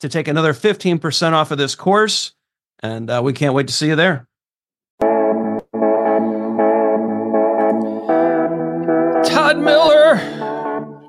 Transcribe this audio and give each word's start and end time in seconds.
to 0.00 0.08
take 0.08 0.28
another 0.28 0.52
15% 0.52 1.32
off 1.32 1.50
of 1.50 1.58
this 1.58 1.74
course. 1.74 2.32
And 2.80 3.08
uh, 3.10 3.20
we 3.24 3.32
can't 3.32 3.54
wait 3.54 3.68
to 3.68 3.72
see 3.72 3.88
you 3.88 3.96
there. 3.96 4.28
Todd 9.24 9.58
Miller. 9.58 10.16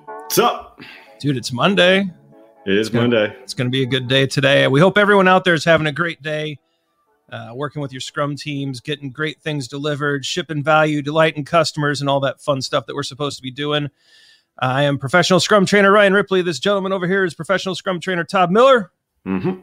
What's 0.05 0.39
up? 0.39 0.80
Dude, 1.19 1.38
it's 1.38 1.52
Monday. 1.52 2.09
It 2.65 2.73
is 2.73 2.88
it's 2.88 2.93
gonna, 2.93 3.08
Monday. 3.08 3.38
It's 3.43 3.53
going 3.53 3.67
to 3.67 3.71
be 3.71 3.83
a 3.83 3.88
good 3.88 4.08
day 4.08 4.27
today. 4.27 4.67
We 4.67 4.80
hope 4.80 4.97
everyone 4.97 5.27
out 5.27 5.43
there 5.43 5.53
is 5.53 5.65
having 5.65 5.88
a 5.88 5.91
great 5.91 6.21
day, 6.21 6.59
uh, 7.31 7.52
working 7.53 7.81
with 7.81 7.91
your 7.91 8.02
Scrum 8.02 8.35
teams, 8.35 8.80
getting 8.80 9.09
great 9.09 9.41
things 9.41 9.67
delivered, 9.67 10.25
shipping 10.25 10.63
value, 10.63 11.02
delighting 11.02 11.45
customers, 11.45 12.02
and 12.02 12.09
all 12.09 12.19
that 12.21 12.39
fun 12.41 12.61
stuff 12.61 12.85
that 12.85 12.95
we're 12.95 13.03
supposed 13.03 13.38
to 13.38 13.43
be 13.43 13.52
doing. 13.52 13.89
I 14.59 14.83
am 14.83 14.97
professional 14.97 15.39
Scrum 15.39 15.66
trainer 15.66 15.91
Ryan 15.91 16.13
Ripley. 16.13 16.41
This 16.41 16.59
gentleman 16.59 16.94
over 16.94 17.08
here 17.08 17.23
is 17.23 17.33
professional 17.33 17.75
Scrum 17.75 18.00
trainer 18.00 18.23
Todd 18.23 18.52
Miller. 18.52 18.91
Mm-hmm. 19.25 19.61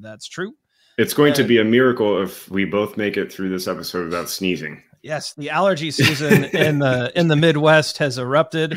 That's 0.00 0.26
true. 0.28 0.54
It's 0.98 1.14
going 1.14 1.28
and, 1.28 1.36
to 1.36 1.44
be 1.44 1.58
a 1.58 1.64
miracle 1.64 2.22
if 2.22 2.48
we 2.50 2.64
both 2.64 2.96
make 2.96 3.16
it 3.16 3.32
through 3.32 3.50
this 3.50 3.68
episode 3.68 4.06
without 4.06 4.28
sneezing. 4.28 4.82
Yes, 5.02 5.34
the 5.34 5.50
allergy 5.50 5.90
season 5.90 6.44
in 6.56 6.78
the 6.78 7.12
in 7.14 7.28
the 7.28 7.36
Midwest 7.36 7.98
has 7.98 8.18
erupted. 8.18 8.76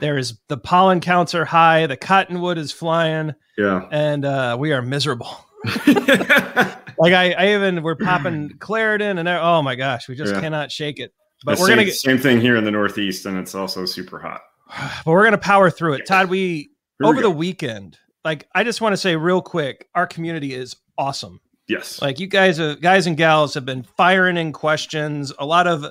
There 0.00 0.18
is 0.18 0.38
the 0.48 0.56
pollen 0.56 1.00
counts 1.00 1.34
are 1.34 1.44
high, 1.44 1.86
the 1.86 1.96
cottonwood 1.96 2.58
is 2.58 2.72
flying. 2.72 3.34
Yeah, 3.56 3.86
and 3.90 4.24
uh, 4.24 4.56
we 4.58 4.72
are 4.72 4.82
miserable. 4.82 5.30
like 5.86 7.12
I, 7.12 7.32
I 7.32 7.54
even 7.54 7.82
we're 7.82 7.94
popping 7.94 8.50
Claritin, 8.58 9.18
and 9.18 9.28
oh 9.28 9.62
my 9.62 9.76
gosh, 9.76 10.08
we 10.08 10.16
just 10.16 10.34
yeah. 10.34 10.40
cannot 10.40 10.72
shake 10.72 10.98
it. 10.98 11.14
But 11.44 11.56
the 11.56 11.62
we're 11.62 11.66
same, 11.68 11.76
gonna 11.76 11.84
get 11.86 11.94
same 11.94 12.18
thing 12.18 12.40
here 12.40 12.56
in 12.56 12.64
the 12.64 12.70
Northeast, 12.70 13.26
and 13.26 13.38
it's 13.38 13.54
also 13.54 13.86
super 13.86 14.18
hot. 14.18 14.42
but 15.04 15.10
we're 15.10 15.24
gonna 15.24 15.38
power 15.38 15.70
through 15.70 15.94
it. 15.94 16.06
Todd, 16.06 16.28
we 16.28 16.70
Here 16.98 17.06
over 17.06 17.16
we 17.16 17.22
the 17.22 17.30
weekend, 17.30 17.98
like 18.24 18.48
I 18.54 18.64
just 18.64 18.80
want 18.80 18.92
to 18.92 18.96
say 18.96 19.16
real 19.16 19.42
quick, 19.42 19.88
our 19.94 20.06
community 20.06 20.54
is 20.54 20.76
awesome. 20.98 21.40
Yes. 21.68 22.02
Like 22.02 22.18
you 22.18 22.26
guys, 22.26 22.58
uh, 22.58 22.74
guys 22.74 23.06
and 23.06 23.16
gals 23.16 23.54
have 23.54 23.64
been 23.64 23.84
firing 23.84 24.36
in 24.36 24.52
questions, 24.52 25.32
a 25.38 25.46
lot 25.46 25.68
of 25.68 25.86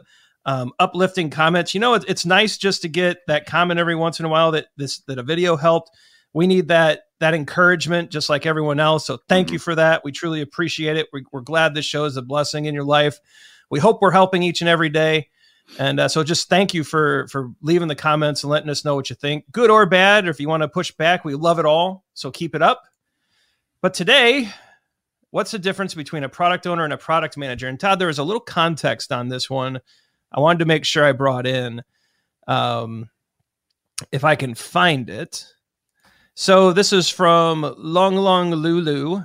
um, 0.46 0.74
uplifting 0.78 1.30
comments. 1.30 1.74
You 1.74 1.80
know, 1.80 1.94
it, 1.94 2.04
it's 2.08 2.26
nice 2.26 2.58
just 2.58 2.82
to 2.82 2.90
get 2.90 3.20
that 3.28 3.46
comment 3.46 3.80
every 3.80 3.96
once 3.96 4.20
in 4.20 4.26
a 4.26 4.30
while 4.30 4.52
that 4.52 4.68
this 4.78 5.00
that 5.08 5.20
a 5.20 5.24
video 5.24 5.56
helped. 5.56 5.90
We 6.34 6.48
need 6.48 6.68
that 6.68 7.04
that 7.20 7.34
encouragement, 7.34 8.12
just 8.12 8.30
like 8.30 8.46
everyone 8.46 8.80
else. 8.80 9.06
So 9.06 9.20
thank 9.28 9.48
mm-hmm. 9.48 9.54
you 9.54 9.60
for 9.60 9.76
that. 9.76 10.04
We 10.04 10.12
truly 10.12 10.42
appreciate 10.42 10.98
it. 10.98 11.08
We, 11.12 11.26
we're 11.32 11.42
glad 11.42 11.74
this 11.74 11.86
show 11.86 12.06
is 12.06 12.18
a 12.18 12.22
blessing 12.22 12.66
in 12.66 12.74
your 12.74 12.84
life. 12.86 13.20
We 13.70 13.80
hope 13.80 14.02
we're 14.02 14.12
helping 14.12 14.44
each 14.44 14.62
and 14.62 14.70
every 14.70 14.90
day. 14.90 15.30
And 15.78 16.00
uh, 16.00 16.08
so 16.08 16.24
just 16.24 16.50
thank 16.50 16.74
you 16.74 16.84
for 16.84 17.28
for 17.28 17.52
leaving 17.62 17.88
the 17.88 17.96
comments 17.96 18.44
and 18.44 18.52
letting 18.52 18.70
us 18.70 18.84
know 18.84 18.96
what 18.96 19.10
you 19.10 19.16
think, 19.16 19.46
good 19.52 19.70
or 19.70 19.86
bad. 19.86 20.28
Or 20.28 20.30
if 20.30 20.40
you 20.40 20.50
want 20.50 20.64
to 20.64 20.68
push 20.68 20.92
back, 20.92 21.24
we 21.24 21.36
love 21.36 21.60
it 21.60 21.66
all. 21.66 22.04
So 22.14 22.32
keep 22.32 22.56
it 22.56 22.62
up. 22.62 22.84
But 23.82 23.94
today, 23.94 24.50
what's 25.32 25.52
the 25.52 25.60
difference 25.60 25.94
between 25.94 26.24
a 26.24 26.30
product 26.30 26.68
owner 26.68 26.84
and 26.84 26.92
a 26.92 26.98
product 26.98 27.38
manager? 27.38 27.68
And 27.68 27.80
Todd, 27.80 28.00
there 28.00 28.08
was 28.08 28.20
a 28.20 28.24
little 28.24 28.42
context 28.42 29.12
on 29.12 29.30
this 29.30 29.50
one. 29.50 29.80
I 30.32 30.40
wanted 30.40 30.60
to 30.60 30.66
make 30.66 30.86
sure 30.86 31.06
I 31.06 31.14
brought 31.14 31.48
in, 31.48 31.82
um, 32.48 33.10
if 34.12 34.24
I 34.24 34.36
can 34.36 34.54
find 34.54 35.10
it. 35.10 35.46
So 36.36 36.74
this 36.74 36.94
is 36.94 37.10
from 37.10 37.74
Long 37.78 38.16
Long 38.16 38.52
Lulu, 38.52 39.24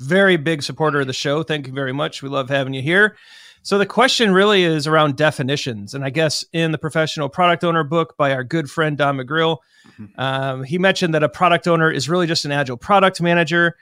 very 0.00 0.36
big 0.36 0.62
supporter 0.62 1.00
of 1.00 1.06
the 1.06 1.12
show. 1.12 1.42
Thank 1.42 1.66
you 1.66 1.72
very 1.72 1.92
much. 1.92 2.22
We 2.22 2.28
love 2.28 2.48
having 2.48 2.74
you 2.74 2.82
here. 2.82 3.16
So 3.64 3.78
the 3.78 3.86
question 3.86 4.34
really 4.34 4.62
is 4.62 4.86
around 4.86 5.16
definitions, 5.16 5.94
and 5.94 6.04
I 6.04 6.10
guess 6.10 6.44
in 6.52 6.70
the 6.70 6.76
professional 6.76 7.30
product 7.30 7.64
owner 7.64 7.82
book 7.82 8.14
by 8.18 8.34
our 8.34 8.44
good 8.44 8.70
friend 8.70 8.98
Don 8.98 9.16
McGreal, 9.16 9.56
mm-hmm. 9.98 10.20
um, 10.20 10.64
he 10.64 10.76
mentioned 10.76 11.14
that 11.14 11.22
a 11.22 11.30
product 11.30 11.66
owner 11.66 11.90
is 11.90 12.06
really 12.06 12.26
just 12.26 12.44
an 12.44 12.52
agile 12.52 12.76
product 12.76 13.22
manager. 13.22 13.74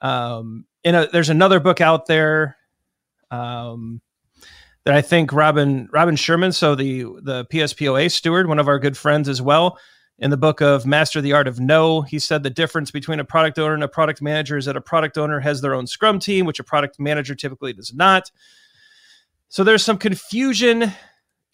Um, 0.00 0.64
in 0.82 0.96
a, 0.96 1.06
there's 1.06 1.28
another 1.28 1.60
book 1.60 1.80
out 1.80 2.06
there 2.06 2.56
um, 3.30 4.00
that 4.84 4.94
I 4.94 5.02
think 5.02 5.32
Robin 5.32 5.88
Robin 5.92 6.16
Sherman, 6.16 6.50
so 6.50 6.74
the 6.74 7.04
the 7.22 7.46
PSPOA 7.46 8.10
steward, 8.10 8.48
one 8.48 8.58
of 8.58 8.66
our 8.66 8.80
good 8.80 8.96
friends 8.96 9.28
as 9.28 9.40
well, 9.40 9.78
in 10.18 10.30
the 10.30 10.36
book 10.36 10.60
of 10.60 10.84
Master 10.84 11.20
the 11.20 11.34
Art 11.34 11.46
of 11.46 11.60
No, 11.60 12.02
he 12.02 12.18
said 12.18 12.42
the 12.42 12.50
difference 12.50 12.90
between 12.90 13.20
a 13.20 13.24
product 13.24 13.56
owner 13.56 13.74
and 13.74 13.84
a 13.84 13.88
product 13.88 14.20
manager 14.20 14.56
is 14.56 14.64
that 14.64 14.76
a 14.76 14.80
product 14.80 15.16
owner 15.16 15.38
has 15.38 15.60
their 15.60 15.74
own 15.74 15.86
Scrum 15.86 16.18
team, 16.18 16.44
which 16.44 16.58
a 16.58 16.64
product 16.64 16.98
manager 16.98 17.36
typically 17.36 17.72
does 17.72 17.94
not. 17.94 18.32
So 19.48 19.64
there's 19.64 19.84
some 19.84 19.98
confusion 19.98 20.92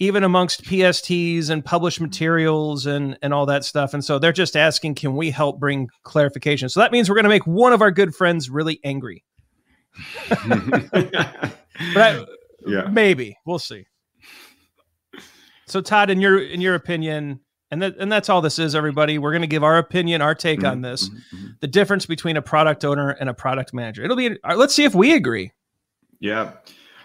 even 0.00 0.24
amongst 0.24 0.64
PSTs 0.64 1.50
and 1.50 1.64
published 1.64 2.00
materials 2.00 2.86
and 2.86 3.16
and 3.22 3.32
all 3.32 3.46
that 3.46 3.64
stuff. 3.64 3.94
And 3.94 4.04
so 4.04 4.18
they're 4.18 4.32
just 4.32 4.56
asking, 4.56 4.96
can 4.96 5.14
we 5.14 5.30
help 5.30 5.60
bring 5.60 5.88
clarification? 6.02 6.68
So 6.68 6.80
that 6.80 6.92
means 6.92 7.08
we're 7.08 7.14
going 7.14 7.24
to 7.24 7.30
make 7.30 7.46
one 7.46 7.72
of 7.72 7.80
our 7.80 7.90
good 7.90 8.14
friends 8.14 8.50
really 8.50 8.80
angry. 8.84 9.24
but 10.48 11.54
I, 11.96 12.24
yeah, 12.66 12.88
maybe 12.90 13.38
we'll 13.46 13.60
see. 13.60 13.86
So 15.66 15.80
Todd, 15.80 16.10
in 16.10 16.20
your 16.20 16.42
in 16.42 16.60
your 16.60 16.74
opinion, 16.74 17.40
and 17.70 17.80
that 17.80 17.96
and 17.98 18.10
that's 18.10 18.28
all 18.28 18.40
this 18.40 18.58
is, 18.58 18.74
everybody. 18.74 19.18
We're 19.18 19.30
going 19.30 19.42
to 19.42 19.48
give 19.48 19.62
our 19.62 19.78
opinion, 19.78 20.20
our 20.20 20.34
take 20.34 20.60
mm-hmm, 20.60 20.66
on 20.66 20.80
this, 20.80 21.08
mm-hmm, 21.08 21.36
mm-hmm. 21.36 21.46
the 21.60 21.68
difference 21.68 22.06
between 22.06 22.36
a 22.36 22.42
product 22.42 22.84
owner 22.84 23.10
and 23.10 23.28
a 23.28 23.34
product 23.34 23.72
manager. 23.72 24.02
It'll 24.02 24.16
be. 24.16 24.36
Let's 24.44 24.74
see 24.74 24.84
if 24.84 24.96
we 24.96 25.14
agree. 25.14 25.52
Yeah. 26.18 26.52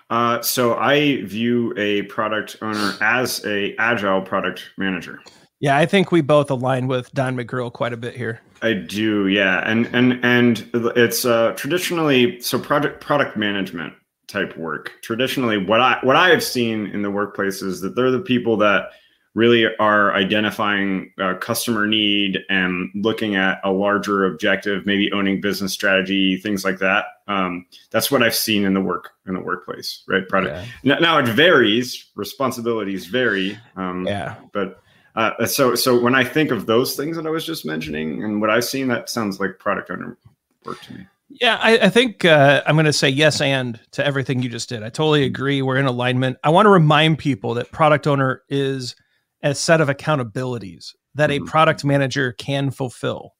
Uh, 0.09 0.41
so 0.41 0.75
I 0.75 1.23
view 1.23 1.73
a 1.77 2.03
product 2.03 2.57
owner 2.61 2.93
as 3.01 3.45
a 3.45 3.75
agile 3.77 4.21
product 4.21 4.63
manager. 4.77 5.21
Yeah, 5.59 5.77
I 5.77 5.85
think 5.85 6.11
we 6.11 6.21
both 6.21 6.49
align 6.49 6.87
with 6.87 7.11
Don 7.13 7.35
McGreal 7.35 7.71
quite 7.71 7.93
a 7.93 7.97
bit 7.97 8.15
here. 8.15 8.41
I 8.61 8.73
do, 8.73 9.27
yeah, 9.27 9.61
and 9.69 9.87
and 9.93 10.19
and 10.23 10.69
it's 10.73 11.25
uh, 11.25 11.53
traditionally 11.55 12.39
so 12.41 12.57
project 12.59 13.01
product 13.01 13.37
management 13.37 13.93
type 14.27 14.57
work. 14.57 14.93
Traditionally, 15.01 15.57
what 15.57 15.81
I 15.81 15.99
what 16.01 16.15
I 16.15 16.29
have 16.29 16.43
seen 16.43 16.87
in 16.87 17.01
the 17.01 17.11
workplace 17.11 17.61
is 17.61 17.81
that 17.81 17.95
they're 17.95 18.11
the 18.11 18.19
people 18.19 18.57
that 18.57 18.91
really 19.39 19.73
are 19.77 20.13
identifying 20.13 21.13
uh, 21.17 21.33
customer 21.35 21.87
need 21.87 22.39
and 22.49 22.91
looking 22.93 23.35
at 23.35 23.61
a 23.63 23.71
larger 23.71 24.25
objective, 24.25 24.85
maybe 24.85 25.09
owning 25.13 25.39
business 25.39 25.71
strategy, 25.71 26.35
things 26.35 26.65
like 26.65 26.77
that. 26.79 27.05
Um, 27.29 27.65
that's 27.89 28.11
what 28.11 28.21
I've 28.21 28.35
seen 28.35 28.65
in 28.65 28.73
the 28.73 28.81
work 28.81 29.11
in 29.25 29.35
the 29.35 29.39
workplace, 29.39 30.03
right? 30.09 30.27
Product. 30.27 30.67
Yeah. 30.83 30.95
Now, 30.95 30.99
now, 30.99 31.17
it 31.19 31.27
varies. 31.27 32.07
Responsibilities 32.15 33.05
vary. 33.05 33.57
Um, 33.77 34.05
yeah. 34.05 34.35
But 34.51 34.81
uh, 35.15 35.45
so 35.45 35.73
so 35.73 35.97
when 35.97 36.15
I 36.15 36.25
think 36.25 36.51
of 36.51 36.65
those 36.65 36.97
things 36.97 37.15
that 37.15 37.25
I 37.25 37.29
was 37.29 37.45
just 37.45 37.65
mentioning 37.65 38.21
and 38.21 38.41
what 38.41 38.49
I've 38.49 38.65
seen, 38.65 38.89
that 38.89 39.09
sounds 39.09 39.39
like 39.39 39.57
product 39.57 39.89
owner 39.89 40.17
work 40.65 40.81
to 40.81 40.93
me. 40.95 41.07
Yeah, 41.29 41.59
I, 41.61 41.77
I 41.77 41.89
think 41.89 42.25
uh, 42.25 42.61
I'm 42.65 42.75
going 42.75 42.87
to 42.87 42.93
say 42.93 43.07
yes 43.07 43.39
and 43.39 43.79
to 43.91 44.05
everything 44.05 44.41
you 44.41 44.49
just 44.49 44.67
did. 44.67 44.83
I 44.83 44.89
totally 44.89 45.23
agree. 45.23 45.61
We're 45.61 45.77
in 45.77 45.85
alignment. 45.85 46.37
I 46.43 46.49
want 46.49 46.65
to 46.65 46.71
remind 46.71 47.19
people 47.19 47.53
that 47.53 47.71
product 47.71 48.07
owner 48.07 48.41
is 48.49 48.95
a 49.41 49.55
set 49.55 49.81
of 49.81 49.87
accountabilities 49.87 50.95
that 51.15 51.29
mm-hmm. 51.29 51.43
a 51.43 51.49
product 51.49 51.85
manager 51.85 52.33
can 52.33 52.71
fulfill. 52.71 53.35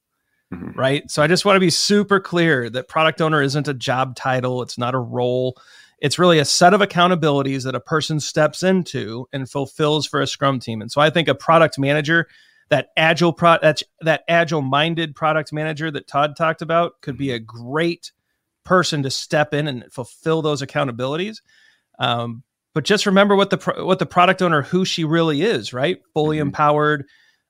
Mm-hmm. 0.54 0.80
Right. 0.80 1.12
So 1.12 1.22
I 1.22 1.28
just 1.28 1.46
want 1.46 1.58
to 1.58 1.60
be 1.60 1.70
super 1.70 2.20
clear 2.20 2.70
that 2.72 2.88
product 2.88 3.22
owner 3.22 3.42
isn't 3.42 3.68
a 3.68 3.74
job 3.74 4.16
title, 4.16 4.64
it's 4.64 4.78
not 4.78 4.96
a 4.96 5.00
role. 5.00 5.56
It's 6.00 6.18
really 6.18 6.40
a 6.40 6.46
set 6.46 6.74
of 6.74 6.82
accountabilities 6.82 7.66
that 7.66 7.76
a 7.76 7.80
person 7.80 8.20
steps 8.20 8.64
into 8.64 9.28
and 9.34 9.50
fulfills 9.50 10.08
for 10.08 10.22
a 10.22 10.28
scrum 10.28 10.60
team. 10.60 10.82
And 10.82 10.92
so 10.92 11.02
I 11.02 11.10
think 11.10 11.28
a 11.28 11.36
product 11.36 11.78
manager 11.78 12.28
that 12.70 12.90
agile 12.96 13.34
pro 13.34 13.58
that, 13.62 13.84
that 14.02 14.24
agile 14.28 14.62
minded 14.62 15.16
product 15.16 15.52
manager 15.52 15.92
that 15.92 16.08
Todd 16.08 16.36
talked 16.36 16.62
about 16.62 17.02
could 17.02 17.18
be 17.18 17.32
a 17.32 17.40
great 17.40 18.12
person 18.64 19.04
to 19.04 19.10
step 19.10 19.54
in 19.54 19.68
and 19.68 19.92
fulfill 19.92 20.42
those 20.42 20.62
accountabilities. 20.62 21.42
Um, 22.00 22.44
but 22.80 22.86
just 22.86 23.06
remember 23.06 23.36
what 23.36 23.50
the 23.50 23.58
what 23.84 24.00
the 24.00 24.06
product 24.06 24.42
owner 24.42 24.62
who 24.62 24.86
she 24.86 25.04
really 25.04 25.42
is, 25.42 25.74
right? 25.74 26.02
Fully 26.14 26.38
mm-hmm. 26.38 26.48
empowered, 26.48 27.08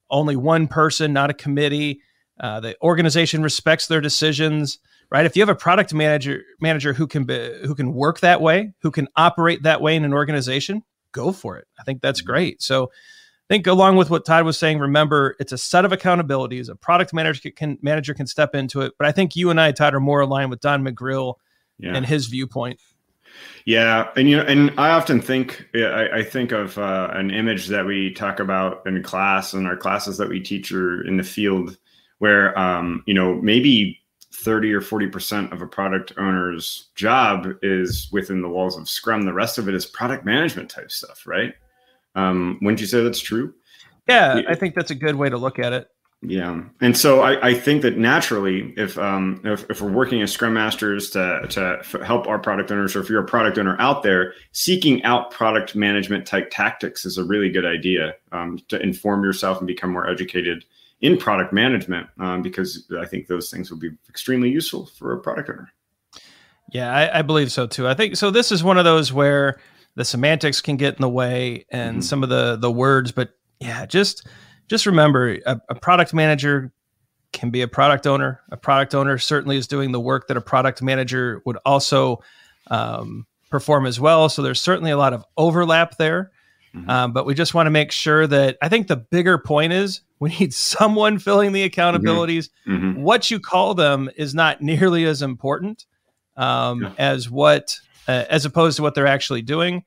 only 0.10 0.36
one 0.36 0.68
person, 0.68 1.14
not 1.14 1.30
a 1.30 1.36
committee. 1.36 2.02
Uh, 2.40 2.60
the 2.62 2.76
organization 2.82 3.44
respects 3.44 3.86
their 3.86 4.02
decisions, 4.02 4.80
right? 5.12 5.28
If 5.28 5.36
you 5.36 5.44
have 5.44 5.50
a 5.50 5.54
product 5.54 5.94
manager 5.94 6.42
manager 6.60 6.94
who 6.94 7.06
can 7.06 7.26
be, 7.26 7.60
who 7.64 7.76
can 7.76 7.94
work 7.94 8.22
that 8.22 8.42
way, 8.42 8.74
who 8.82 8.90
can 8.90 9.08
operate 9.16 9.62
that 9.62 9.82
way 9.82 9.96
in 9.96 10.04
an 10.04 10.16
organization, 10.16 10.82
go 11.12 11.32
for 11.32 11.60
it. 11.60 11.68
I 11.80 11.84
think 11.84 12.02
that's 12.02 12.22
mm-hmm. 12.22 12.32
great. 12.32 12.64
So 12.64 12.86
I 12.86 13.54
think 13.54 13.68
along 13.68 13.98
with 13.98 14.10
what 14.10 14.26
Todd 14.26 14.46
was 14.46 14.58
saying, 14.58 14.80
remember 14.80 15.36
it's 15.40 15.52
a 15.52 15.60
set 15.60 15.86
of 15.86 15.92
accountabilities. 15.92 16.70
A 16.70 16.76
product 16.76 17.14
manager 17.14 17.52
can 17.52 17.78
manager 17.84 18.16
can 18.16 18.26
step 18.26 18.56
into 18.56 18.82
it, 18.82 18.94
but 18.98 19.08
I 19.08 19.12
think 19.12 19.36
you 19.36 19.52
and 19.52 19.62
I, 19.62 19.74
Todd, 19.74 19.94
are 19.94 20.00
more 20.00 20.22
aligned 20.22 20.50
with 20.50 20.60
Don 20.60 20.84
McGreal 20.84 21.36
yeah. 21.78 21.96
and 21.96 22.04
his 22.04 22.26
viewpoint. 22.26 22.80
Yeah, 23.66 24.10
and 24.16 24.30
you 24.30 24.38
know, 24.38 24.44
and 24.44 24.72
I 24.78 24.92
often 24.92 25.22
think 25.22 25.68
I, 25.76 26.10
I 26.20 26.24
think 26.24 26.52
of 26.52 26.78
uh, 26.78 27.10
an 27.14 27.32
image 27.32 27.68
that 27.68 27.86
we 27.86 28.14
talk 28.14 28.40
about 28.40 28.86
in 28.88 29.04
class 29.04 29.54
and 29.54 29.68
our 29.68 29.78
classes 29.78 30.18
that 30.18 30.30
we 30.30 30.40
teach 30.40 30.72
are 30.72 31.06
in 31.06 31.18
the 31.18 31.24
field, 31.24 31.78
where 32.18 32.58
um, 32.58 33.04
you 33.06 33.14
know 33.14 33.36
maybe 33.36 34.00
thirty 34.34 34.74
or 34.74 34.82
forty 34.82 35.08
percent 35.08 35.54
of 35.54 35.62
a 35.62 35.68
product 35.68 36.14
owner's 36.18 36.90
job 36.96 37.48
is 37.62 38.10
within 38.12 38.42
the 38.42 38.50
walls 38.50 38.78
of 38.78 38.90
Scrum. 38.90 39.24
The 39.24 39.34
rest 39.34 39.58
of 39.58 39.68
it 39.68 39.76
is 39.76 39.86
product 39.86 40.26
management 40.26 40.70
type 40.70 40.92
stuff, 40.92 41.28
right? 41.28 41.54
Um, 42.16 42.58
wouldn't 42.62 42.82
you 42.82 42.88
say 42.88 43.04
that's 43.04 43.20
true? 43.20 43.54
Yeah, 44.08 44.42
I 44.48 44.56
think 44.56 44.74
that's 44.74 44.90
a 44.90 44.96
good 44.96 45.16
way 45.16 45.30
to 45.30 45.38
look 45.38 45.60
at 45.60 45.74
it. 45.74 45.88
Yeah, 46.22 46.64
and 46.82 46.98
so 46.98 47.22
I, 47.22 47.50
I 47.50 47.54
think 47.54 47.82
that 47.84 47.98
naturally, 47.98 48.74
if, 48.76 48.98
um, 48.98 49.40
if 49.46 49.70
if 49.70 49.82
we're 49.82 49.92
working 49.92 50.22
as 50.22 50.34
Scrum 50.34 50.54
Masters 50.54 51.10
to 51.12 51.48
to 51.50 52.04
help 52.04 52.28
our 52.28 52.38
product 52.38 52.72
owners, 52.72 52.94
or 52.94 53.00
if 53.00 53.10
you're 53.10 53.24
a 53.24 53.26
product 53.26 53.58
owner 53.58 53.78
out 53.80 54.04
there, 54.04 54.34
seeking 54.52 55.02
out 55.04 55.32
product 55.32 55.76
management 55.76 56.26
type 56.26 56.50
tactics 56.52 57.06
is 57.06 57.18
a 57.18 57.24
really 57.24 57.50
good 57.50 57.66
idea 57.66 58.16
um, 58.34 58.60
to 58.68 58.82
inform 58.82 59.24
yourself 59.24 59.60
and 59.60 59.68
become 59.68 59.94
more 59.94 60.10
educated 60.10 60.66
in 61.00 61.18
product 61.18 61.54
management, 61.54 62.08
um, 62.20 62.42
because 62.42 62.86
I 63.00 63.06
think 63.06 63.28
those 63.28 63.50
things 63.50 63.72
will 63.72 63.80
be 63.80 63.92
extremely 64.10 64.50
useful 64.50 64.88
for 64.88 65.14
a 65.14 65.20
product 65.22 65.50
owner. 65.50 65.72
Yeah, 66.74 66.94
I, 66.94 67.20
I 67.20 67.22
believe 67.22 67.50
so 67.50 67.66
too. 67.66 67.88
I 67.88 67.94
think 67.94 68.18
so. 68.18 68.30
This 68.30 68.52
is 68.52 68.62
one 68.62 68.78
of 68.78 68.84
those 68.84 69.14
where 69.14 69.58
the 69.96 70.06
semantics 70.06 70.62
can 70.62 70.78
get 70.78 70.96
in 70.96 71.02
the 71.02 71.10
way 71.10 71.66
and 71.70 71.96
mm-hmm. 71.98 72.02
some 72.02 72.24
of 72.24 72.30
the 72.30 72.56
the 72.56 72.72
words 72.72 73.12
but 73.12 73.32
yeah 73.60 73.86
just 73.86 74.26
just 74.70 74.86
remember 74.86 75.38
a, 75.46 75.62
a, 75.70 75.76
product 75.76 76.14
manager 76.14 76.72
can 77.32 77.50
be 77.50 77.62
a 77.62 77.68
product 77.68 78.08
owner 78.08 78.42
a 78.52 78.58
product 78.58 78.96
owner 78.96 79.18
certainly 79.18 79.58
is 79.58 79.68
doing 79.68 79.92
the 79.92 80.00
work 80.00 80.28
that 80.28 80.38
a 80.38 80.42
product 80.42 80.82
manager 80.82 81.42
would 81.46 81.58
also 81.66 82.20
um, 82.68 83.26
perform 83.50 83.86
as 83.86 84.00
well 84.00 84.30
so 84.30 84.42
there's 84.42 84.62
certainly 84.62 84.92
a 84.92 84.98
lot 84.98 85.14
of 85.14 85.26
overlap 85.38 85.98
there 85.98 86.32
mm-hmm. 86.74 86.90
um, 86.90 87.14
but 87.14 87.26
we 87.26 87.34
just 87.34 87.54
want 87.54 87.68
to 87.68 87.72
make 87.72 87.92
sure 87.92 88.26
that 88.28 88.58
i 88.62 88.70
think 88.70 88.88
the 88.88 88.96
bigger 88.96 89.38
point 89.38 89.74
is 89.74 90.02
we 90.20 90.30
need 90.40 90.54
someone 90.56 91.20
filling 91.20 91.52
the 91.52 91.68
accountabilities 91.68 92.50
mm-hmm. 92.68 92.74
mm-hmm. 92.74 93.02
what 93.02 93.30
you 93.30 93.40
call 93.40 93.74
them 93.74 94.10
is 94.16 94.34
not 94.34 94.62
nearly 94.62 95.06
as 95.06 95.22
important 95.22 95.86
um, 96.38 96.84
yeah. 96.84 96.94
as 96.98 97.30
what 97.30 97.76
uh, 98.10 98.26
as 98.28 98.44
opposed 98.44 98.78
to 98.78 98.82
what 98.82 98.96
they're 98.96 99.06
actually 99.06 99.44
doing. 99.44 99.84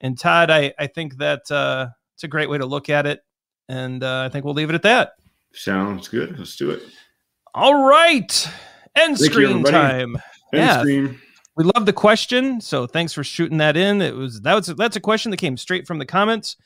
And 0.00 0.18
Todd, 0.18 0.50
I, 0.50 0.74
I 0.78 0.86
think 0.86 1.16
that 1.16 1.50
uh, 1.50 1.88
it's 2.12 2.22
a 2.24 2.28
great 2.28 2.50
way 2.50 2.58
to 2.58 2.66
look 2.66 2.90
at 2.90 3.06
it. 3.06 3.24
And 3.68 4.02
uh, 4.02 4.22
I 4.22 4.28
think 4.28 4.44
we'll 4.44 4.54
leave 4.54 4.70
it 4.70 4.74
at 4.74 4.82
that. 4.82 5.14
Sounds 5.52 6.08
good. 6.08 6.38
Let's 6.38 6.56
do 6.56 6.70
it. 6.70 6.82
All 7.54 7.84
right. 7.84 8.48
End 8.96 9.18
Thank 9.18 9.32
screen 9.32 9.58
you, 9.58 9.64
time. 9.64 10.16
End 10.16 10.22
yeah. 10.52 10.80
Screen. 10.80 11.20
We 11.56 11.64
love 11.64 11.86
the 11.86 11.92
question, 11.92 12.60
so 12.60 12.86
thanks 12.86 13.12
for 13.12 13.22
shooting 13.22 13.58
that 13.58 13.76
in. 13.76 14.02
It 14.02 14.14
was 14.14 14.40
that 14.40 14.54
was 14.54 14.66
that's 14.66 14.96
a 14.96 15.00
question 15.00 15.30
that 15.30 15.36
came 15.36 15.56
straight 15.56 15.86
from 15.86 15.98
the 15.98 16.06
comments, 16.06 16.56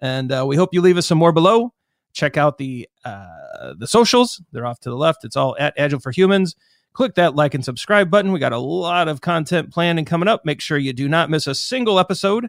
and 0.00 0.30
uh, 0.30 0.44
we 0.46 0.54
hope 0.54 0.68
you 0.72 0.80
leave 0.80 0.96
us 0.96 1.06
some 1.06 1.18
more 1.18 1.32
below. 1.32 1.72
Check 2.12 2.36
out 2.36 2.56
the 2.56 2.88
uh, 3.04 3.74
the 3.76 3.88
socials; 3.88 4.40
they're 4.52 4.66
off 4.66 4.78
to 4.80 4.90
the 4.90 4.96
left. 4.96 5.24
It's 5.24 5.36
all 5.36 5.56
at 5.58 5.74
Agile 5.76 5.98
for 5.98 6.12
Humans 6.12 6.54
click 6.96 7.14
that 7.14 7.36
like 7.36 7.54
and 7.54 7.64
subscribe 7.64 8.10
button. 8.10 8.32
We 8.32 8.40
got 8.40 8.54
a 8.54 8.58
lot 8.58 9.06
of 9.06 9.20
content 9.20 9.70
planned 9.70 9.98
and 9.98 10.06
coming 10.06 10.28
up. 10.28 10.44
Make 10.44 10.62
sure 10.62 10.78
you 10.78 10.94
do 10.94 11.08
not 11.08 11.30
miss 11.30 11.46
a 11.46 11.54
single 11.54 12.00
episode. 12.00 12.48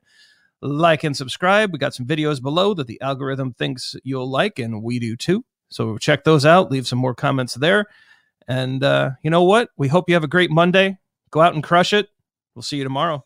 Like 0.61 1.03
and 1.03 1.15
subscribe. 1.15 1.71
We 1.71 1.79
got 1.79 1.93
some 1.93 2.05
videos 2.05 2.41
below 2.41 2.73
that 2.73 2.87
the 2.87 2.99
algorithm 3.01 3.53
thinks 3.53 3.95
you'll 4.03 4.29
like, 4.29 4.59
and 4.59 4.81
we 4.81 4.99
do 4.99 5.15
too. 5.15 5.45
So 5.69 5.97
check 5.97 6.23
those 6.23 6.45
out. 6.45 6.71
Leave 6.71 6.87
some 6.87 6.99
more 6.99 7.13
comments 7.13 7.53
there. 7.55 7.85
And 8.47 8.83
uh, 8.83 9.11
you 9.21 9.29
know 9.29 9.43
what? 9.43 9.69
We 9.77 9.87
hope 9.87 10.09
you 10.09 10.15
have 10.15 10.23
a 10.23 10.27
great 10.27 10.49
Monday. 10.49 10.97
Go 11.31 11.41
out 11.41 11.53
and 11.53 11.63
crush 11.63 11.93
it. 11.93 12.07
We'll 12.55 12.63
see 12.63 12.77
you 12.77 12.83
tomorrow. 12.83 13.23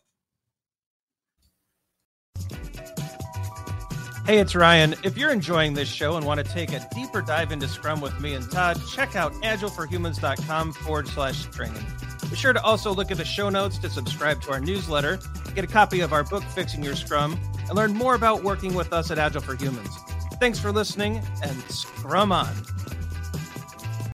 Hey, 4.26 4.38
it's 4.38 4.54
Ryan. 4.54 4.94
If 5.02 5.18
you're 5.18 5.32
enjoying 5.32 5.74
this 5.74 5.88
show 5.88 6.16
and 6.16 6.24
want 6.24 6.38
to 6.38 6.44
take 6.44 6.72
a 6.72 6.86
deeper 6.94 7.22
dive 7.22 7.50
into 7.50 7.66
Scrum 7.66 8.00
with 8.00 8.20
me 8.20 8.34
and 8.34 8.48
Todd, 8.50 8.80
check 8.88 9.16
out 9.16 9.32
agileforhumans.com 9.34 10.72
forward 10.74 11.08
slash 11.08 11.44
training. 11.46 11.84
Be 12.30 12.36
sure 12.36 12.52
to 12.52 12.62
also 12.62 12.94
look 12.94 13.10
at 13.10 13.16
the 13.16 13.24
show 13.24 13.48
notes 13.48 13.78
to 13.78 13.90
subscribe 13.90 14.40
to 14.42 14.52
our 14.52 14.60
newsletter, 14.60 15.18
get 15.54 15.64
a 15.64 15.68
copy 15.68 16.00
of 16.00 16.12
our 16.12 16.24
book, 16.24 16.42
Fixing 16.44 16.82
Your 16.82 16.96
Scrum, 16.96 17.38
and 17.68 17.74
learn 17.74 17.94
more 17.94 18.14
about 18.14 18.42
working 18.42 18.74
with 18.74 18.92
us 18.92 19.10
at 19.10 19.18
Agile 19.18 19.40
for 19.40 19.54
Humans. 19.54 19.96
Thanks 20.40 20.58
for 20.58 20.72
listening 20.72 21.22
and 21.42 21.62
Scrum 21.70 22.32
on. 22.32 22.52